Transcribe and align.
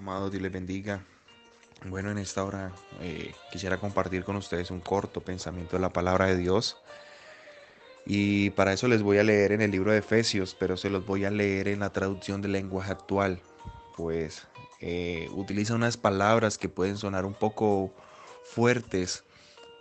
Amados, 0.00 0.30
Dios 0.30 0.42
les 0.42 0.50
bendiga. 0.50 1.04
Bueno, 1.84 2.10
en 2.10 2.16
esta 2.16 2.42
hora 2.42 2.72
eh, 3.02 3.34
quisiera 3.52 3.76
compartir 3.76 4.24
con 4.24 4.34
ustedes 4.34 4.70
un 4.70 4.80
corto 4.80 5.20
pensamiento 5.20 5.76
de 5.76 5.82
la 5.82 5.92
palabra 5.92 6.24
de 6.24 6.38
Dios. 6.38 6.78
Y 8.06 8.48
para 8.50 8.72
eso 8.72 8.88
les 8.88 9.02
voy 9.02 9.18
a 9.18 9.24
leer 9.24 9.52
en 9.52 9.60
el 9.60 9.70
libro 9.70 9.92
de 9.92 9.98
Efesios, 9.98 10.56
pero 10.58 10.78
se 10.78 10.88
los 10.88 11.04
voy 11.04 11.26
a 11.26 11.30
leer 11.30 11.68
en 11.68 11.80
la 11.80 11.92
traducción 11.92 12.40
del 12.40 12.52
lenguaje 12.52 12.92
actual. 12.92 13.42
Pues 13.94 14.48
eh, 14.80 15.28
utiliza 15.32 15.74
unas 15.74 15.98
palabras 15.98 16.56
que 16.56 16.70
pueden 16.70 16.96
sonar 16.96 17.26
un 17.26 17.34
poco 17.34 17.92
fuertes, 18.42 19.24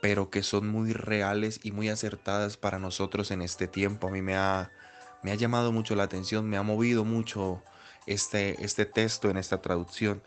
pero 0.02 0.30
que 0.30 0.44
son 0.44 0.68
muy 0.68 0.92
reales 0.92 1.62
y 1.64 1.72
muy 1.72 1.88
acertadas 1.88 2.58
para 2.58 2.78
nosotros 2.78 3.32
en 3.32 3.42
este 3.42 3.70
tiempo. 3.70 4.10
A 4.10 4.12
mí 4.12 4.22
me 4.22 4.36
ha, 4.36 4.70
me 5.24 5.32
ha 5.32 5.36
llamado 5.36 5.72
mucho 5.72 5.96
la 5.96 6.04
atención, 6.04 6.50
me 6.50 6.58
ha 6.58 6.64
movido 6.64 7.06
mucho 7.06 7.64
este, 8.10 8.64
este 8.66 8.86
texto 8.86 9.30
en 9.30 9.38
esta 9.38 9.62
traducción. 9.62 10.22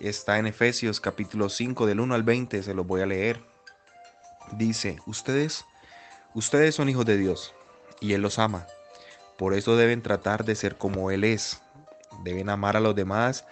Está 0.00 0.38
en 0.38 0.46
Efesios 0.46 1.00
capítulo 1.00 1.48
5 1.48 1.86
del 1.86 2.00
1 2.00 2.14
al 2.14 2.24
20, 2.24 2.62
se 2.64 2.74
los 2.74 2.84
voy 2.84 3.00
a 3.00 3.06
leer. 3.06 3.40
Dice, 4.52 4.98
ustedes, 5.06 5.64
ustedes 6.34 6.74
son 6.74 6.88
hijos 6.88 7.06
de 7.06 7.16
Dios 7.16 7.54
y 8.00 8.14
Él 8.14 8.22
los 8.22 8.40
ama. 8.40 8.66
Por 9.38 9.54
eso 9.54 9.76
deben 9.76 10.02
tratar 10.02 10.44
de 10.44 10.56
ser 10.56 10.76
como 10.76 11.12
Él 11.12 11.22
es. 11.22 11.62
Deben 12.24 12.50
amar 12.50 12.76
a 12.76 12.80
los 12.80 12.96
demás, 12.96 13.44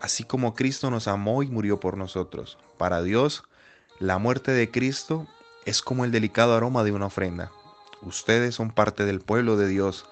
así 0.00 0.22
como 0.22 0.54
Cristo 0.54 0.88
nos 0.90 1.08
amó 1.08 1.42
y 1.42 1.48
murió 1.48 1.80
por 1.80 1.96
nosotros. 1.96 2.58
Para 2.78 3.02
Dios, 3.02 3.42
la 3.98 4.18
muerte 4.18 4.52
de 4.52 4.70
Cristo 4.70 5.26
es 5.64 5.82
como 5.82 6.04
el 6.04 6.12
delicado 6.12 6.54
aroma 6.54 6.84
de 6.84 6.92
una 6.92 7.06
ofrenda. 7.06 7.50
Ustedes 8.02 8.54
son 8.54 8.70
parte 8.70 9.04
del 9.04 9.20
pueblo 9.20 9.56
de 9.56 9.66
Dios 9.66 10.06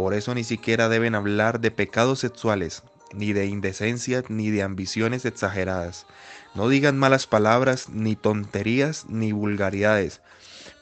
por 0.00 0.14
eso 0.14 0.34
ni 0.34 0.44
siquiera 0.44 0.88
deben 0.88 1.14
hablar 1.14 1.60
de 1.60 1.70
pecados 1.70 2.20
sexuales, 2.20 2.82
ni 3.12 3.34
de 3.34 3.44
indecencia, 3.44 4.24
ni 4.30 4.50
de 4.50 4.62
ambiciones 4.62 5.26
exageradas. 5.26 6.06
No 6.54 6.70
digan 6.70 6.98
malas 6.98 7.26
palabras, 7.26 7.90
ni 7.90 8.16
tonterías, 8.16 9.04
ni 9.10 9.32
vulgaridades, 9.32 10.22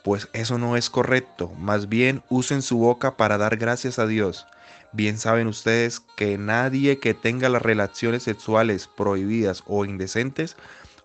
pues 0.04 0.28
eso 0.34 0.56
no 0.56 0.76
es 0.76 0.88
correcto. 0.88 1.50
Más 1.58 1.88
bien 1.88 2.22
usen 2.28 2.62
su 2.62 2.78
boca 2.78 3.16
para 3.16 3.38
dar 3.38 3.56
gracias 3.56 3.98
a 3.98 4.06
Dios. 4.06 4.46
Bien 4.92 5.18
saben 5.18 5.48
ustedes 5.48 5.98
que 5.98 6.38
nadie 6.38 7.00
que 7.00 7.12
tenga 7.12 7.48
las 7.48 7.62
relaciones 7.62 8.22
sexuales 8.22 8.86
prohibidas 8.86 9.64
o 9.66 9.84
indecentes, 9.84 10.54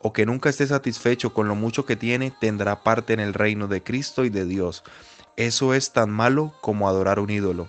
o 0.01 0.13
que 0.13 0.27
nunca 0.27 0.51
esté 0.51 0.67
satisfecho 0.67 1.33
con 1.33 1.47
lo 1.47 1.55
mucho 1.55 1.87
que 1.87 1.95
tiene, 1.95 2.29
tendrá 2.29 2.83
parte 2.83 3.13
en 3.13 3.19
el 3.19 3.33
reino 3.33 3.67
de 3.67 3.81
Cristo 3.81 4.23
y 4.23 4.29
de 4.29 4.45
Dios. 4.45 4.83
Eso 5.35 5.73
es 5.73 5.93
tan 5.93 6.11
malo 6.11 6.53
como 6.61 6.87
adorar 6.87 7.17
un 7.17 7.31
ídolo. 7.31 7.67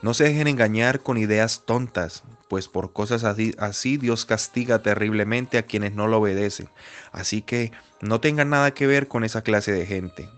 No 0.00 0.14
se 0.14 0.24
dejen 0.24 0.46
engañar 0.46 1.00
con 1.00 1.18
ideas 1.18 1.62
tontas, 1.66 2.22
pues 2.48 2.68
por 2.68 2.92
cosas 2.92 3.24
así, 3.24 3.96
Dios 3.96 4.24
castiga 4.24 4.80
terriblemente 4.80 5.58
a 5.58 5.64
quienes 5.64 5.92
no 5.94 6.06
lo 6.06 6.18
obedecen. 6.18 6.68
Así 7.12 7.42
que 7.42 7.72
no 8.00 8.20
tengan 8.20 8.50
nada 8.50 8.72
que 8.72 8.86
ver 8.86 9.08
con 9.08 9.24
esa 9.24 9.42
clase 9.42 9.72
de 9.72 9.86
gente. 9.86 10.28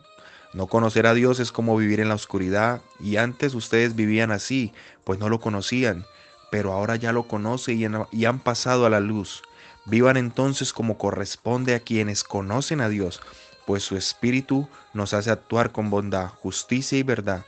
No 0.54 0.66
conocer 0.66 1.06
a 1.06 1.14
Dios 1.14 1.38
es 1.40 1.52
como 1.52 1.76
vivir 1.76 2.00
en 2.00 2.08
la 2.08 2.14
oscuridad, 2.14 2.80
y 2.98 3.16
antes 3.16 3.54
ustedes 3.54 3.94
vivían 3.94 4.32
así, 4.32 4.72
pues 5.04 5.20
no 5.20 5.28
lo 5.28 5.40
conocían, 5.40 6.04
pero 6.50 6.72
ahora 6.72 6.96
ya 6.96 7.12
lo 7.12 7.28
conocen 7.28 8.06
y 8.10 8.24
han 8.24 8.40
pasado 8.40 8.86
a 8.86 8.90
la 8.90 9.00
luz. 9.00 9.42
Vivan 9.84 10.16
entonces 10.16 10.72
como 10.72 10.98
corresponde 10.98 11.74
a 11.74 11.80
quienes 11.80 12.24
conocen 12.24 12.80
a 12.80 12.88
Dios, 12.88 13.20
pues 13.66 13.84
su 13.84 13.96
Espíritu 13.96 14.68
nos 14.94 15.14
hace 15.14 15.30
actuar 15.30 15.70
con 15.70 15.90
bondad, 15.90 16.28
justicia 16.28 16.98
y 16.98 17.02
verdad. 17.02 17.44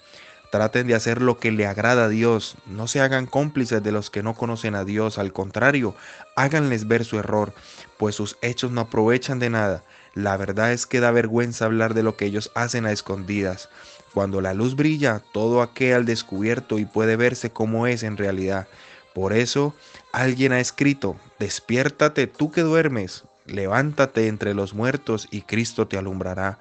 Traten 0.53 0.87
de 0.87 0.95
hacer 0.95 1.23
lo 1.23 1.39
que 1.39 1.51
le 1.51 1.67
agrada 1.67 2.05
a 2.05 2.09
Dios. 2.11 2.57
No 2.67 2.87
se 2.87 3.01
hagan 3.01 3.25
cómplices 3.25 3.83
de 3.83 3.91
los 3.91 4.11
que 4.11 4.23
no 4.23 4.35
conocen 4.35 4.75
a 4.75 4.85
Dios. 4.85 5.17
Al 5.17 5.33
contrario, 5.33 5.95
háganles 6.37 6.87
ver 6.87 7.07
su 7.07 7.19
error, 7.19 7.55
pues 7.97 8.17
sus 8.17 8.37
hechos 8.43 8.71
no 8.71 8.83
aprovechan 8.83 9.39
de 9.39 9.49
nada. 9.49 9.83
La 10.13 10.37
verdad 10.37 10.75
es 10.75 10.87
que 10.87 11.01
da 11.01 11.11
vergüenza 11.11 11.65
hablar 11.65 11.95
de 11.95 12.03
lo 12.03 12.19
que 12.19 12.27
ellos 12.27 12.53
hacen 12.55 12.85
a 12.85 12.93
escondidas. 12.93 13.71
Cuando 14.13 14.43
la 14.43 14.53
luz 14.53 14.77
brilla, 14.77 15.23
todo 15.33 15.63
aquel 15.63 15.95
al 15.95 16.05
descubierto 16.05 16.79
y 16.79 16.85
puede 16.85 17.17
verse 17.17 17.49
como 17.49 17.87
es 17.87 18.03
en 18.03 18.19
realidad. 18.19 18.69
Por 19.15 19.33
eso, 19.33 19.75
alguien 20.13 20.53
ha 20.53 20.61
escrito, 20.61 21.17
despiértate 21.39 22.27
tú 22.27 22.51
que 22.51 22.61
duermes, 22.61 23.25
levántate 23.47 24.27
entre 24.27 24.53
los 24.53 24.75
muertos 24.75 25.29
y 25.31 25.41
Cristo 25.41 25.89
te 25.89 25.97
alumbrará. 25.97 26.59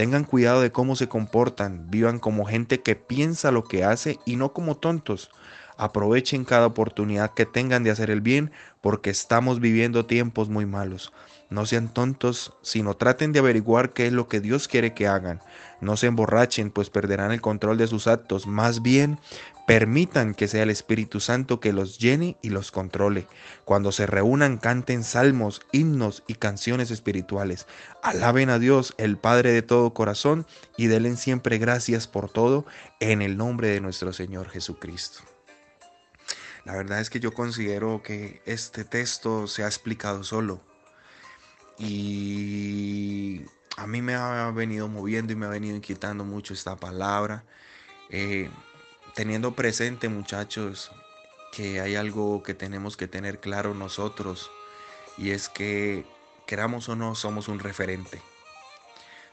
Tengan 0.00 0.24
cuidado 0.24 0.62
de 0.62 0.72
cómo 0.72 0.96
se 0.96 1.10
comportan, 1.10 1.90
vivan 1.90 2.20
como 2.20 2.46
gente 2.46 2.80
que 2.80 2.96
piensa 2.96 3.50
lo 3.50 3.64
que 3.64 3.84
hace 3.84 4.18
y 4.24 4.36
no 4.36 4.54
como 4.54 4.78
tontos. 4.78 5.28
Aprovechen 5.76 6.46
cada 6.46 6.68
oportunidad 6.68 7.34
que 7.34 7.44
tengan 7.44 7.84
de 7.84 7.90
hacer 7.90 8.08
el 8.08 8.22
bien 8.22 8.50
porque 8.80 9.10
estamos 9.10 9.60
viviendo 9.60 10.06
tiempos 10.06 10.48
muy 10.48 10.64
malos. 10.64 11.12
No 11.50 11.66
sean 11.66 11.92
tontos, 11.92 12.54
sino 12.62 12.94
traten 12.94 13.32
de 13.32 13.40
averiguar 13.40 13.92
qué 13.92 14.06
es 14.06 14.14
lo 14.14 14.26
que 14.26 14.40
Dios 14.40 14.68
quiere 14.68 14.94
que 14.94 15.06
hagan. 15.06 15.42
No 15.82 15.98
se 15.98 16.06
emborrachen, 16.06 16.70
pues 16.70 16.88
perderán 16.88 17.30
el 17.30 17.42
control 17.42 17.76
de 17.76 17.86
sus 17.86 18.06
actos. 18.06 18.46
Más 18.46 18.80
bien, 18.80 19.18
permitan 19.70 20.34
que 20.34 20.48
sea 20.48 20.64
el 20.64 20.70
Espíritu 20.70 21.20
Santo 21.20 21.60
que 21.60 21.72
los 21.72 22.00
llene 22.00 22.36
y 22.42 22.50
los 22.50 22.72
controle. 22.72 23.28
Cuando 23.64 23.92
se 23.92 24.04
reúnan, 24.04 24.58
canten 24.58 25.04
salmos, 25.04 25.62
himnos 25.70 26.24
y 26.26 26.34
canciones 26.34 26.90
espirituales. 26.90 27.68
Alaben 28.02 28.50
a 28.50 28.58
Dios, 28.58 28.94
el 28.98 29.16
Padre 29.16 29.52
de 29.52 29.62
todo 29.62 29.94
corazón, 29.94 30.44
y 30.76 30.88
denle 30.88 31.16
siempre 31.16 31.58
gracias 31.58 32.08
por 32.08 32.28
todo, 32.28 32.66
en 32.98 33.22
el 33.22 33.36
nombre 33.36 33.68
de 33.68 33.80
nuestro 33.80 34.12
Señor 34.12 34.48
Jesucristo. 34.48 35.20
La 36.64 36.74
verdad 36.74 36.98
es 36.98 37.08
que 37.08 37.20
yo 37.20 37.32
considero 37.32 38.02
que 38.02 38.42
este 38.46 38.84
texto 38.84 39.46
se 39.46 39.62
ha 39.62 39.66
explicado 39.66 40.24
solo 40.24 40.60
y 41.78 43.42
a 43.76 43.86
mí 43.86 44.02
me 44.02 44.16
ha 44.16 44.50
venido 44.50 44.88
moviendo 44.88 45.32
y 45.32 45.36
me 45.36 45.46
ha 45.46 45.50
venido 45.50 45.76
inquietando 45.76 46.24
mucho 46.24 46.54
esta 46.54 46.74
palabra. 46.74 47.44
Eh, 48.08 48.50
teniendo 49.14 49.52
presente, 49.52 50.08
muchachos, 50.08 50.90
que 51.52 51.80
hay 51.80 51.96
algo 51.96 52.42
que 52.42 52.54
tenemos 52.54 52.96
que 52.96 53.08
tener 53.08 53.40
claro 53.40 53.74
nosotros 53.74 54.50
y 55.18 55.30
es 55.30 55.48
que 55.48 56.04
queramos 56.46 56.88
o 56.88 56.96
no 56.96 57.14
somos 57.14 57.48
un 57.48 57.58
referente. 57.58 58.20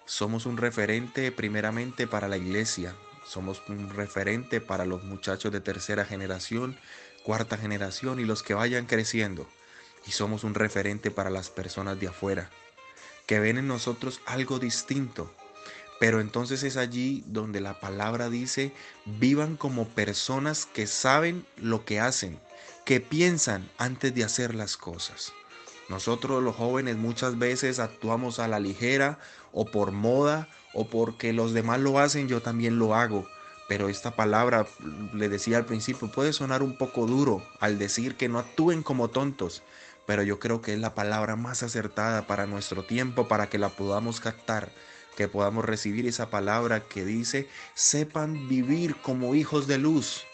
Somos 0.06 0.46
un 0.46 0.58
referente 0.58 1.32
primeramente 1.32 2.08
para 2.08 2.28
la 2.28 2.38
iglesia, 2.38 2.96
somos 3.26 3.62
un 3.68 3.90
referente 3.90 4.62
para 4.62 4.86
los 4.86 5.04
muchachos 5.04 5.52
de 5.52 5.60
tercera 5.60 6.06
generación, 6.06 6.78
cuarta 7.24 7.58
generación 7.58 8.20
y 8.20 8.26
los 8.26 8.42
que 8.42 8.54
vayan 8.54 8.86
creciendo 8.86 9.48
y 10.08 10.12
somos 10.12 10.44
un 10.44 10.54
referente 10.54 11.12
para 11.12 11.30
las 11.30 11.50
personas 11.50 12.00
de 12.00 12.08
afuera, 12.08 12.50
que 13.26 13.40
ven 13.40 13.58
en 13.58 13.68
nosotros 13.68 14.22
algo 14.26 14.58
distinto. 14.58 15.34
Pero 16.00 16.22
entonces 16.22 16.64
es 16.64 16.78
allí 16.78 17.24
donde 17.28 17.62
la 17.62 17.80
palabra 17.80 18.30
dice, 18.30 18.74
vivan 19.06 19.58
como 19.58 19.88
personas 19.88 20.66
que 20.66 20.86
saben 20.88 21.46
lo 21.58 21.86
que 21.86 22.00
hacen, 22.00 22.40
que 22.86 23.02
piensan 23.02 23.70
antes 23.78 24.14
de 24.14 24.24
hacer 24.24 24.54
las 24.54 24.78
cosas. 24.78 25.34
Nosotros 25.90 26.44
los 26.44 26.56
jóvenes 26.56 26.98
muchas 26.98 27.40
veces 27.40 27.80
actuamos 27.80 28.40
a 28.40 28.48
la 28.48 28.60
ligera 28.60 29.20
o 29.54 29.66
por 29.66 29.92
moda 29.92 30.50
o 30.74 30.88
porque 30.90 31.34
los 31.34 31.54
demás 31.54 31.80
lo 31.80 31.98
hacen, 31.98 32.28
yo 32.28 32.42
también 32.42 32.78
lo 32.78 32.94
hago. 32.94 33.28
Pero 33.68 33.90
esta 33.90 34.16
palabra, 34.16 34.68
le 35.14 35.30
decía 35.30 35.58
al 35.58 35.66
principio, 35.66 36.12
puede 36.12 36.34
sonar 36.34 36.62
un 36.62 36.78
poco 36.78 37.06
duro 37.06 37.44
al 37.60 37.80
decir 37.80 38.16
que 38.16 38.30
no 38.30 38.40
actúen 38.40 38.84
como 38.84 39.10
tontos, 39.10 39.64
pero 40.06 40.24
yo 40.24 40.40
creo 40.40 40.62
que 40.62 40.74
es 40.74 40.80
la 40.80 40.96
palabra 40.96 41.36
más 41.36 41.64
acertada 41.64 42.28
para 42.28 42.46
nuestro 42.48 42.86
tiempo, 42.86 43.28
para 43.28 43.50
que 43.50 43.58
la 43.58 43.70
podamos 43.70 44.22
captar, 44.22 44.72
que 45.18 45.28
podamos 45.28 45.66
recibir 45.66 46.06
esa 46.06 46.30
palabra 46.30 46.88
que 46.88 47.04
dice, 47.04 47.50
sepan 47.74 48.48
vivir 48.48 48.96
como 48.98 49.34
hijos 49.34 49.66
de 49.66 49.80
luz, 49.80 50.26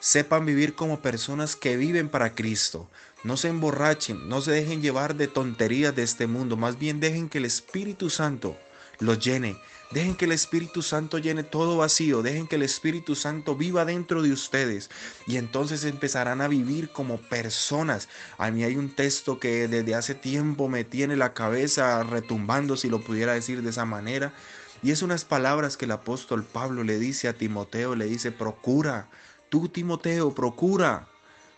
sepan 0.00 0.44
vivir 0.44 0.74
como 0.74 1.00
personas 1.00 1.54
que 1.54 1.76
viven 1.76 2.08
para 2.08 2.34
Cristo. 2.34 2.90
No 3.22 3.36
se 3.36 3.48
emborrachen, 3.48 4.28
no 4.28 4.42
se 4.42 4.50
dejen 4.50 4.82
llevar 4.82 5.14
de 5.14 5.28
tonterías 5.28 5.94
de 5.94 6.02
este 6.02 6.26
mundo, 6.26 6.56
más 6.56 6.76
bien 6.76 6.98
dejen 6.98 7.28
que 7.28 7.38
el 7.38 7.44
Espíritu 7.44 8.10
Santo 8.10 8.58
los 8.98 9.20
llene, 9.20 9.56
Dejen 9.90 10.16
que 10.16 10.24
el 10.24 10.32
Espíritu 10.32 10.82
Santo 10.82 11.18
llene 11.18 11.44
todo 11.44 11.76
vacío, 11.76 12.20
dejen 12.20 12.48
que 12.48 12.56
el 12.56 12.62
Espíritu 12.62 13.14
Santo 13.14 13.54
viva 13.54 13.84
dentro 13.84 14.20
de 14.20 14.32
ustedes 14.32 14.90
y 15.28 15.36
entonces 15.36 15.84
empezarán 15.84 16.40
a 16.40 16.48
vivir 16.48 16.90
como 16.90 17.18
personas. 17.18 18.08
A 18.36 18.50
mí 18.50 18.64
hay 18.64 18.76
un 18.76 18.94
texto 18.94 19.38
que 19.38 19.68
desde 19.68 19.94
hace 19.94 20.16
tiempo 20.16 20.68
me 20.68 20.82
tiene 20.82 21.14
la 21.14 21.34
cabeza 21.34 22.02
retumbando, 22.02 22.76
si 22.76 22.88
lo 22.88 23.00
pudiera 23.00 23.34
decir 23.34 23.62
de 23.62 23.70
esa 23.70 23.84
manera, 23.84 24.34
y 24.82 24.90
es 24.90 25.02
unas 25.02 25.24
palabras 25.24 25.76
que 25.76 25.84
el 25.84 25.92
apóstol 25.92 26.44
Pablo 26.44 26.82
le 26.82 26.98
dice 26.98 27.28
a 27.28 27.32
Timoteo, 27.32 27.94
le 27.94 28.06
dice, 28.06 28.32
procura, 28.32 29.08
tú 29.50 29.68
Timoteo, 29.68 30.34
procura 30.34 31.06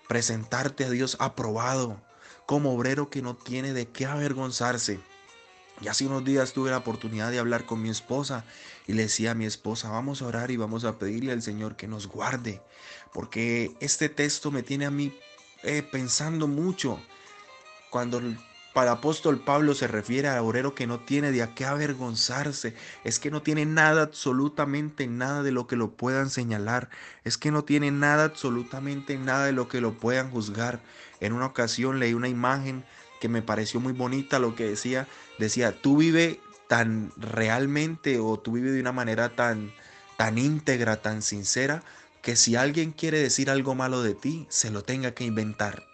presentarte 0.07 0.85
a 0.85 0.91
Dios 0.91 1.17
aprobado, 1.19 2.01
como 2.47 2.75
obrero 2.75 3.09
que 3.09 3.23
no 3.23 3.37
tiene 3.37 3.73
de 3.73 3.89
qué 3.89 4.05
avergonzarse 4.05 5.01
y 5.81 5.89
hace 5.89 6.07
unos 6.07 6.25
días 6.25 6.53
tuve 6.53 6.71
la 6.71 6.79
oportunidad 6.79 7.31
de 7.31 7.39
hablar 7.39 7.65
con 7.65 7.83
mi 7.83 7.91
esposa 7.91 8.45
y 8.87 8.95
le 8.95 9.03
decía 9.03 9.33
a 9.33 9.35
mi 9.35 9.47
esposa, 9.47 9.91
vamos 9.91 10.23
a 10.23 10.27
orar 10.27 10.51
y 10.51 10.57
vamos 10.57 10.85
a 10.85 10.99
pedirle 10.99 11.33
al 11.33 11.43
Señor 11.43 11.77
que 11.77 11.89
nos 11.89 12.09
guarde, 12.09 12.63
porque 13.13 13.77
este 13.81 14.09
texto 14.09 14.51
me 14.51 14.63
tiene 14.63 14.87
a 14.87 14.91
mí 14.91 15.13
eh, 15.63 15.83
pensando 15.83 16.47
mucho 16.47 17.01
cuando 17.91 18.21
para 18.75 18.93
apóstol 18.93 19.41
Pablo 19.41 19.75
se 19.75 19.89
refiere 19.89 20.29
al 20.29 20.39
obrero 20.39 20.75
que 20.75 20.87
no 20.87 21.01
tiene 21.01 21.33
de 21.33 21.43
a 21.43 21.55
qué 21.55 21.65
avergonzarse, 21.65 22.77
es 23.03 23.19
que 23.19 23.31
no 23.31 23.43
tiene 23.43 23.67
nada, 23.67 24.03
absolutamente 24.03 25.07
nada 25.09 25.43
de 25.43 25.51
lo 25.51 25.67
que 25.67 25.75
lo 25.75 25.97
puedan 25.97 26.31
señalar, 26.31 26.89
es 27.25 27.39
que 27.39 27.51
no 27.51 27.65
tiene 27.65 27.91
nada, 27.91 28.25
absolutamente 28.25 29.19
nada 29.19 29.47
de 29.47 29.53
lo 29.53 29.69
que 29.69 29.81
lo 29.81 29.95
puedan 29.95 30.31
juzgar. 30.31 30.81
En 31.21 31.33
una 31.33 31.47
ocasión 31.47 31.99
leí 31.99 32.15
una 32.15 32.29
imagen 32.29 32.85
que 33.20 33.29
me 33.29 33.43
pareció 33.43 33.81
muy 33.81 33.93
bonita, 33.93 34.38
lo 34.38 34.55
que 34.55 34.65
decía, 34.65 35.09
decía, 35.38 35.81
tú 35.81 35.97
vive 35.97 36.41
tan 36.69 37.12
realmente 37.17 38.19
o 38.19 38.38
tú 38.38 38.53
vive 38.53 38.70
de 38.70 38.81
una 38.81 38.93
manera 38.93 39.35
tan, 39.35 39.73
tan 40.17 40.38
íntegra, 40.38 41.03
tan 41.03 41.23
sincera, 41.23 41.82
que 42.23 42.37
si 42.37 42.56
alguien 42.56 42.93
quiere 42.93 43.19
decir 43.19 43.50
algo 43.50 43.75
malo 43.75 44.03
de 44.03 44.15
ti, 44.15 44.47
se 44.49 44.70
lo 44.70 44.82
tenga 44.82 45.12
que 45.12 45.25
inventar. 45.25 45.85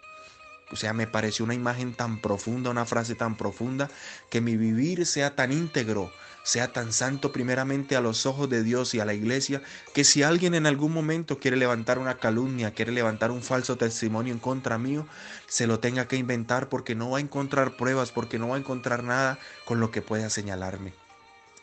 O 0.71 0.75
sea, 0.75 0.93
me 0.93 1.07
pareció 1.07 1.45
una 1.45 1.53
imagen 1.53 1.93
tan 1.93 2.19
profunda, 2.19 2.71
una 2.71 2.85
frase 2.85 3.15
tan 3.15 3.37
profunda, 3.37 3.89
que 4.29 4.41
mi 4.41 4.57
vivir 4.57 5.05
sea 5.05 5.35
tan 5.35 5.51
íntegro, 5.51 6.11
sea 6.45 6.71
tan 6.71 6.93
santo 6.93 7.31
primeramente 7.31 7.95
a 7.95 8.01
los 8.01 8.27
ojos 8.27 8.47
de 8.47 8.61
Dios 8.61 8.93
y 8.93 8.99
a 8.99 9.05
la 9.05 9.15
iglesia, 9.15 9.63
que 9.95 10.03
si 10.03 10.21
alguien 10.21 10.53
en 10.53 10.67
algún 10.67 10.93
momento 10.93 11.39
quiere 11.39 11.57
levantar 11.57 11.97
una 11.97 12.19
calumnia, 12.19 12.71
quiere 12.71 12.91
levantar 12.91 13.31
un 13.31 13.41
falso 13.41 13.77
testimonio 13.77 14.31
en 14.31 14.37
contra 14.37 14.77
mío, 14.77 15.07
se 15.47 15.65
lo 15.65 15.79
tenga 15.79 16.07
que 16.07 16.17
inventar 16.17 16.69
porque 16.69 16.93
no 16.93 17.09
va 17.09 17.17
a 17.17 17.21
encontrar 17.21 17.75
pruebas, 17.75 18.11
porque 18.11 18.37
no 18.37 18.49
va 18.49 18.57
a 18.57 18.59
encontrar 18.59 19.03
nada 19.03 19.39
con 19.65 19.79
lo 19.79 19.89
que 19.89 20.03
pueda 20.03 20.29
señalarme. 20.29 20.93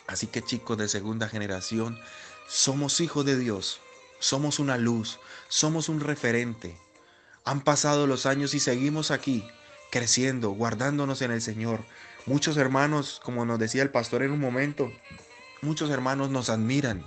Así 0.08 0.26
que 0.26 0.42
chicos 0.42 0.76
de 0.76 0.88
segunda 0.88 1.28
generación, 1.28 1.96
somos 2.48 3.00
hijos 3.00 3.24
de 3.24 3.38
Dios, 3.38 3.80
somos 4.18 4.58
una 4.58 4.78
luz, 4.78 5.20
somos 5.46 5.88
un 5.88 6.00
referente, 6.00 6.76
han 7.44 7.60
pasado 7.60 8.08
los 8.08 8.26
años 8.26 8.52
y 8.54 8.58
seguimos 8.58 9.12
aquí, 9.12 9.48
creciendo, 9.92 10.50
guardándonos 10.50 11.22
en 11.22 11.30
el 11.30 11.40
Señor. 11.40 11.84
Muchos 12.26 12.56
hermanos, 12.56 13.20
como 13.24 13.44
nos 13.44 13.58
decía 13.58 13.82
el 13.82 13.90
pastor 13.90 14.22
en 14.22 14.30
un 14.30 14.38
momento, 14.38 14.92
muchos 15.60 15.90
hermanos 15.90 16.30
nos 16.30 16.50
admiran. 16.50 17.04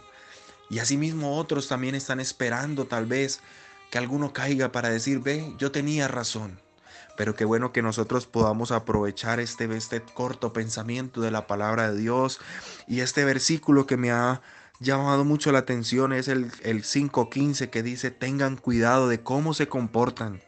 Y 0.70 0.80
asimismo 0.80 1.38
otros 1.38 1.70
también 1.70 1.96
están 1.96 2.20
esperando 2.20 2.86
tal 2.86 3.06
vez 3.06 3.40
que 3.90 3.98
alguno 3.98 4.34
caiga 4.34 4.74
para 4.74 4.90
decir, 4.90 5.20
ve, 5.20 5.54
yo 5.58 5.72
tenía 5.72 6.10
razón. 6.10 6.60
Pero 7.16 7.34
qué 7.34 7.46
bueno 7.46 7.72
que 7.72 7.82
nosotros 7.82 8.26
podamos 8.26 8.72
aprovechar 8.72 9.40
este, 9.40 9.74
este 9.78 10.02
corto 10.02 10.52
pensamiento 10.52 11.22
de 11.22 11.32
la 11.32 11.48
palabra 11.48 11.92
de 11.92 11.98
Dios 11.98 12.42
y 12.88 13.00
este 13.00 13.24
versículo 13.24 13.86
que 13.86 13.96
me 13.96 14.12
ha 14.12 14.42
llamado 14.80 15.24
mucho 15.24 15.52
la 15.52 15.60
atención 15.60 16.14
es 16.14 16.28
el, 16.28 16.52
el 16.64 16.84
5.15 16.84 17.70
que 17.70 17.84
dice, 17.84 18.12
tengan 18.12 18.58
cuidado 18.58 19.08
de 19.08 19.22
cómo 19.22 19.54
se 19.54 19.68
comportan, 19.68 20.42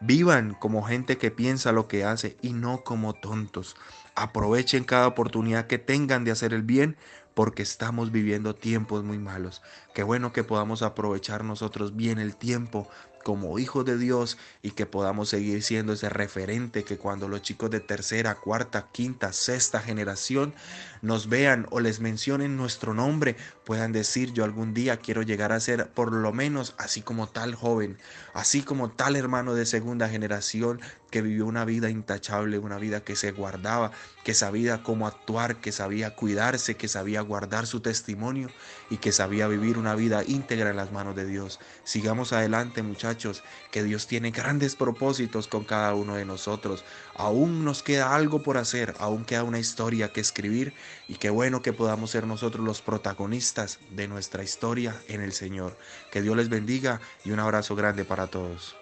vivan 0.00 0.54
como 0.54 0.82
gente 0.82 1.18
que 1.18 1.30
piensa 1.30 1.72
lo 1.72 1.88
que 1.88 2.04
hace 2.04 2.36
y 2.42 2.52
no 2.52 2.82
como 2.84 3.14
tontos. 3.14 3.76
Aprovechen 4.14 4.84
cada 4.84 5.06
oportunidad 5.06 5.66
que 5.66 5.78
tengan 5.78 6.24
de 6.24 6.30
hacer 6.30 6.54
el 6.54 6.62
bien 6.62 6.96
porque 7.36 7.62
estamos 7.62 8.12
viviendo 8.12 8.54
tiempos 8.54 9.04
muy 9.04 9.18
malos. 9.18 9.60
Qué 9.94 10.02
bueno 10.02 10.32
que 10.32 10.42
podamos 10.42 10.80
aprovechar 10.80 11.44
nosotros 11.44 11.94
bien 11.94 12.18
el 12.18 12.34
tiempo 12.34 12.88
como 13.26 13.58
hijos 13.58 13.84
de 13.84 13.98
Dios 13.98 14.38
y 14.62 14.70
que 14.70 14.86
podamos 14.86 15.28
seguir 15.28 15.62
siendo 15.62 15.92
ese 15.92 16.08
referente 16.08 16.82
que 16.82 16.96
cuando 16.96 17.28
los 17.28 17.42
chicos 17.42 17.70
de 17.70 17.80
tercera, 17.80 18.36
cuarta, 18.36 18.88
quinta, 18.90 19.34
sexta 19.34 19.80
generación 19.80 20.54
nos 21.02 21.28
vean 21.28 21.66
o 21.70 21.80
les 21.80 22.00
mencionen 22.00 22.56
nuestro 22.56 22.94
nombre, 22.94 23.36
puedan 23.64 23.92
decir 23.92 24.32
yo 24.32 24.44
algún 24.44 24.72
día 24.72 24.98
quiero 24.98 25.20
llegar 25.20 25.52
a 25.52 25.60
ser 25.60 25.90
por 25.90 26.12
lo 26.12 26.32
menos 26.32 26.74
así 26.78 27.02
como 27.02 27.28
tal 27.28 27.54
joven, 27.54 27.98
así 28.32 28.62
como 28.62 28.92
tal 28.92 29.16
hermano 29.16 29.54
de 29.54 29.66
segunda 29.66 30.08
generación 30.08 30.80
que 31.10 31.22
vivió 31.22 31.46
una 31.46 31.64
vida 31.64 31.90
intachable, 31.90 32.58
una 32.58 32.78
vida 32.78 33.02
que 33.02 33.16
se 33.16 33.32
guardaba, 33.32 33.92
que 34.24 34.34
sabía 34.34 34.82
cómo 34.82 35.06
actuar, 35.06 35.56
que 35.56 35.72
sabía 35.72 36.14
cuidarse, 36.14 36.76
que 36.76 36.88
sabía 36.88 37.20
guardar 37.20 37.66
su 37.66 37.80
testimonio 37.80 38.48
y 38.90 38.96
que 38.96 39.12
sabía 39.12 39.46
vivir 39.46 39.78
una 39.78 39.94
vida 39.94 40.24
íntegra 40.26 40.70
en 40.70 40.76
las 40.76 40.92
manos 40.92 41.14
de 41.14 41.26
Dios. 41.26 41.60
Sigamos 41.84 42.32
adelante 42.32 42.82
muchachos, 42.82 43.44
que 43.70 43.84
Dios 43.84 44.06
tiene 44.06 44.30
grandes 44.30 44.74
propósitos 44.74 45.46
con 45.46 45.64
cada 45.64 45.94
uno 45.94 46.16
de 46.16 46.24
nosotros. 46.24 46.84
Aún 47.14 47.64
nos 47.64 47.82
queda 47.82 48.14
algo 48.14 48.42
por 48.42 48.58
hacer, 48.58 48.94
aún 48.98 49.24
queda 49.24 49.44
una 49.44 49.58
historia 49.58 50.12
que 50.12 50.20
escribir 50.20 50.74
y 51.08 51.14
qué 51.14 51.30
bueno 51.30 51.62
que 51.62 51.72
podamos 51.72 52.10
ser 52.10 52.26
nosotros 52.26 52.64
los 52.64 52.82
protagonistas 52.82 53.78
de 53.90 54.08
nuestra 54.08 54.42
historia 54.42 55.00
en 55.08 55.20
el 55.20 55.32
Señor. 55.32 55.76
Que 56.10 56.22
Dios 56.22 56.36
les 56.36 56.48
bendiga 56.48 57.00
y 57.24 57.30
un 57.30 57.40
abrazo 57.40 57.76
grande 57.76 58.04
para 58.04 58.26
todos. 58.26 58.76